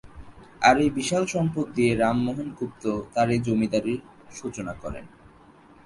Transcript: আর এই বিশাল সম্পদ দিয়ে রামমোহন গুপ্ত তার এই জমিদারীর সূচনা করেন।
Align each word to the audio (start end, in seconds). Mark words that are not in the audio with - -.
আর 0.61 0.75
এই 0.83 0.91
বিশাল 0.97 1.23
সম্পদ 1.33 1.65
দিয়ে 1.75 1.91
রামমোহন 1.93 2.47
গুপ্ত 2.59 2.83
তার 3.13 3.27
এই 3.35 3.41
জমিদারীর 3.47 4.01
সূচনা 4.37 4.73
করেন। 4.83 5.05